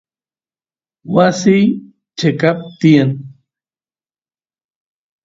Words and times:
wasiy 1.13 1.65
cheqap 2.17 2.57
tiyan 2.79 3.11